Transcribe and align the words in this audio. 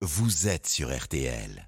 vous 0.00 0.46
êtes 0.46 0.68
sur 0.68 0.96
RTL. 0.96 1.67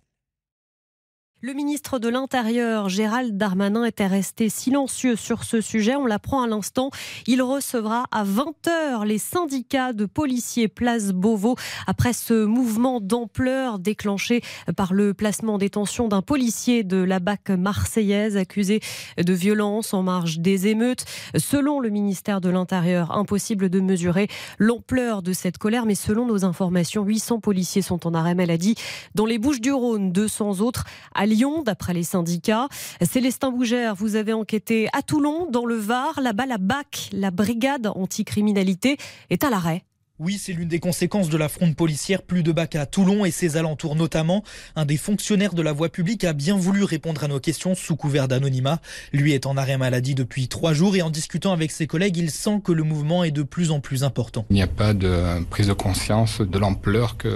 Le 1.43 1.55
ministre 1.55 1.99
de 1.99 2.11
l'Intérieur, 2.11 2.91
Gérald 2.91 3.39
Darmanin, 3.39 3.87
était 3.87 4.07
resté 4.07 4.51
silencieux 4.51 5.17
sur 5.17 5.43
ce 5.43 5.63
sujet. 5.63 5.97
On 5.97 6.05
l'apprend 6.05 6.43
à 6.43 6.47
l'instant. 6.47 6.91
Il 7.27 7.41
recevra 7.41 8.05
à 8.13 8.25
20h 8.25 9.07
les 9.07 9.17
syndicats 9.17 9.95
de 9.95 10.05
policiers 10.05 10.69
Place 10.69 11.13
Beauvau 11.13 11.57
après 11.87 12.13
ce 12.13 12.45
mouvement 12.45 13.01
d'ampleur 13.01 13.79
déclenché 13.79 14.43
par 14.77 14.93
le 14.93 15.15
placement 15.15 15.55
en 15.55 15.59
détention 15.59 16.09
d'un 16.09 16.21
policier 16.21 16.85
de 16.85 16.99
la 16.99 17.21
BAC 17.21 17.49
marseillaise 17.49 18.37
accusé 18.37 18.81
de 19.17 19.33
violence 19.33 19.95
en 19.95 20.03
marge 20.03 20.41
des 20.41 20.67
émeutes. 20.67 21.07
Selon 21.39 21.81
le 21.81 21.89
ministère 21.89 22.43
de 22.43 22.51
l'Intérieur, 22.51 23.17
impossible 23.17 23.71
de 23.71 23.81
mesurer 23.81 24.29
l'ampleur 24.59 25.23
de 25.23 25.33
cette 25.33 25.57
colère, 25.57 25.87
mais 25.87 25.95
selon 25.95 26.27
nos 26.27 26.45
informations, 26.45 27.03
800 27.03 27.41
policiers 27.41 27.81
sont 27.81 28.07
en 28.07 28.13
arrêt 28.13 28.35
maladie 28.35 28.75
dans 29.15 29.25
les 29.25 29.39
Bouches 29.39 29.63
du 29.63 29.73
Rhône, 29.73 30.13
200 30.13 30.61
autres 30.61 30.85
à 31.15 31.30
Lyon, 31.31 31.63
d'après 31.63 31.95
les 31.95 32.03
syndicats. 32.03 32.69
Célestin 33.01 33.51
Bougère, 33.51 33.95
vous 33.95 34.17
avez 34.17 34.35
enquêté 34.35 34.89
à 34.93 35.01
Toulon, 35.01 35.47
dans 35.51 35.65
le 35.65 35.77
Var. 35.77 36.21
Là-bas, 36.21 36.47
la 36.47 36.59
BAC, 36.59 37.09
la 37.13 37.31
brigade 37.31 37.87
anticriminalité, 37.87 38.99
est 39.31 39.45
à 39.45 39.51
l'arrêt. 39.51 39.85
Oui, 40.23 40.39
c'est 40.39 40.53
l'une 40.53 40.69
des 40.69 40.81
conséquences 40.81 41.31
de 41.31 41.39
la 41.39 41.49
fronde 41.49 41.75
policière. 41.75 42.21
Plus 42.21 42.43
de 42.43 42.53
bacs 42.53 42.77
à 42.77 42.85
Toulon 42.85 43.25
et 43.25 43.31
ses 43.31 43.57
alentours 43.57 43.97
notamment. 43.97 44.45
Un 44.77 44.85
des 44.85 44.99
fonctionnaires 44.99 45.55
de 45.55 45.63
la 45.63 45.73
voie 45.73 45.89
publique 45.89 46.25
a 46.25 46.35
bien 46.35 46.59
voulu 46.59 46.85
répondre 46.85 47.25
à 47.25 47.29
nos 47.29 47.41
questions 47.41 47.75
sous 47.75 47.97
couvert 47.97 48.29
d'anonymat. 48.29 48.81
Lui 49.15 49.33
est 49.33 49.47
en 49.47 49.57
arrêt 49.57 49.79
maladie 49.79 50.15
depuis 50.15 50.47
trois 50.47 50.75
jours 50.75 50.95
et 50.95 51.01
en 51.01 51.09
discutant 51.09 51.55
avec 51.55 51.71
ses 51.71 51.87
collègues, 51.87 52.19
il 52.19 52.31
sent 52.31 52.61
que 52.63 52.71
le 52.71 52.83
mouvement 52.83 53.25
est 53.25 53.31
de 53.31 53.43
plus 53.43 53.71
en 53.71 53.81
plus 53.81 54.05
important. 54.05 54.45
Il 54.51 54.57
n'y 54.57 54.63
a 54.63 54.67
pas 54.67 54.93
de 54.93 55.43
prise 55.49 55.69
de 55.69 55.73
conscience 55.73 56.43
de 56.43 56.59
l'ampleur 56.59 57.17
que, 57.17 57.31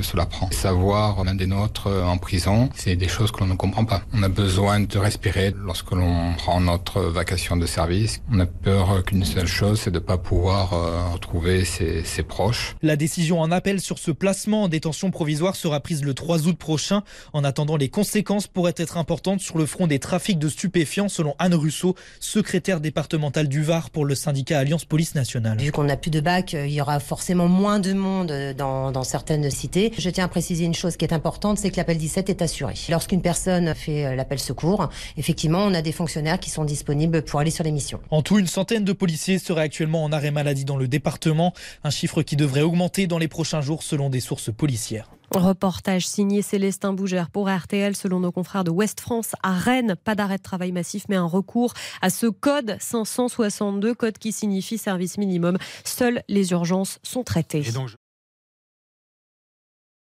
cela 0.00 0.24
prend. 0.24 0.50
Savoir 0.52 1.24
l'un 1.24 1.34
des 1.34 1.46
nôtres 1.46 1.88
en 1.88 2.16
prison, 2.16 2.70
c'est 2.74 2.96
des 2.96 3.08
choses 3.08 3.30
que 3.30 3.40
l'on 3.40 3.48
ne 3.48 3.56
comprend 3.56 3.84
pas. 3.84 4.04
On 4.14 4.22
a 4.22 4.30
besoin 4.30 4.80
de 4.80 4.98
respirer 4.98 5.54
lorsque 5.54 5.90
l'on 5.90 6.32
prend 6.38 6.62
notre 6.62 7.02
vacation 7.02 7.58
de 7.58 7.66
service. 7.66 8.22
On 8.32 8.40
a 8.40 8.46
peur 8.46 9.04
qu'une 9.04 9.26
seule 9.26 9.46
chose, 9.46 9.82
c'est 9.82 9.90
de 9.90 9.98
ne 9.98 10.04
pas 10.04 10.16
pouvoir 10.16 10.72
euh, 10.72 11.12
retrouver 11.12 11.66
ses 11.66 12.21
proches. 12.24 12.76
La 12.82 12.96
décision 12.96 13.40
en 13.40 13.50
appel 13.50 13.80
sur 13.80 13.98
ce 13.98 14.10
placement 14.10 14.64
en 14.64 14.68
détention 14.68 15.10
provisoire 15.10 15.56
sera 15.56 15.80
prise 15.80 16.04
le 16.04 16.14
3 16.14 16.46
août 16.46 16.56
prochain. 16.56 17.02
En 17.32 17.44
attendant, 17.44 17.76
les 17.76 17.88
conséquences 17.88 18.46
pourraient 18.46 18.74
être 18.76 18.96
importantes 18.96 19.40
sur 19.40 19.58
le 19.58 19.66
front 19.66 19.86
des 19.86 19.98
trafics 19.98 20.38
de 20.38 20.48
stupéfiants, 20.48 21.08
selon 21.08 21.34
Anne 21.38 21.54
Russo, 21.54 21.94
secrétaire 22.20 22.80
départementale 22.80 23.48
du 23.48 23.62
Var 23.62 23.90
pour 23.90 24.04
le 24.04 24.14
syndicat 24.14 24.58
Alliance 24.58 24.84
Police 24.84 25.14
Nationale. 25.14 25.58
Vu 25.58 25.72
qu'on 25.72 25.84
n'a 25.84 25.96
plus 25.96 26.10
de 26.10 26.20
bac, 26.20 26.52
il 26.52 26.72
y 26.72 26.80
aura 26.80 27.00
forcément 27.00 27.48
moins 27.48 27.78
de 27.78 27.92
monde 27.92 28.32
dans, 28.56 28.92
dans 28.92 29.04
certaines 29.04 29.50
cités. 29.50 29.92
Je 29.98 30.10
tiens 30.10 30.24
à 30.24 30.28
préciser 30.28 30.64
une 30.64 30.74
chose 30.74 30.96
qui 30.96 31.04
est 31.04 31.12
importante, 31.12 31.58
c'est 31.58 31.70
que 31.70 31.76
l'appel 31.76 31.98
17 31.98 32.30
est 32.30 32.42
assuré. 32.42 32.74
Lorsqu'une 32.88 33.22
personne 33.22 33.74
fait 33.74 34.16
l'appel 34.16 34.38
secours, 34.38 34.88
effectivement, 35.16 35.64
on 35.64 35.74
a 35.74 35.82
des 35.82 35.92
fonctionnaires 35.92 36.40
qui 36.40 36.50
sont 36.50 36.64
disponibles 36.64 37.22
pour 37.22 37.40
aller 37.40 37.50
sur 37.50 37.64
les 37.64 37.72
missions. 37.72 38.00
En 38.10 38.22
tout, 38.22 38.38
une 38.38 38.46
centaine 38.46 38.84
de 38.84 38.92
policiers 38.92 39.38
seraient 39.38 39.62
actuellement 39.62 40.04
en 40.04 40.12
arrêt 40.12 40.30
maladie 40.30 40.64
dans 40.64 40.76
le 40.76 40.88
département, 40.88 41.52
un 41.84 41.90
chiffre 42.12 42.22
qui 42.22 42.36
devrait 42.36 42.60
augmenter 42.60 43.06
dans 43.06 43.16
les 43.16 43.28
prochains 43.28 43.62
jours 43.62 43.82
selon 43.82 44.10
des 44.10 44.20
sources 44.20 44.52
policières. 44.52 45.08
Reportage 45.34 46.06
signé 46.06 46.42
Célestin 46.42 46.92
Bougère 46.92 47.30
pour 47.30 47.48
RTL, 47.48 47.96
selon 47.96 48.20
nos 48.20 48.30
confrères 48.30 48.64
de 48.64 48.70
Ouest 48.70 49.00
France, 49.00 49.32
à 49.42 49.54
Rennes. 49.54 49.96
Pas 50.04 50.14
d'arrêt 50.14 50.36
de 50.36 50.42
travail 50.42 50.72
massif, 50.72 51.04
mais 51.08 51.16
un 51.16 51.24
recours 51.24 51.72
à 52.02 52.10
ce 52.10 52.26
code 52.26 52.76
562, 52.78 53.94
code 53.94 54.18
qui 54.18 54.32
signifie 54.32 54.76
service 54.76 55.16
minimum. 55.16 55.56
Seules 55.84 56.22
les 56.28 56.50
urgences 56.50 56.98
sont 57.02 57.22
traitées. 57.22 57.64